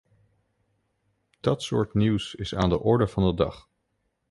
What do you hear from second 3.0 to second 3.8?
van de dag.